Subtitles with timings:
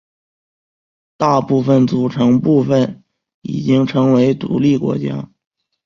[1.15, 3.03] 大部分组成部分
[3.43, 5.29] 已经成为独立国家。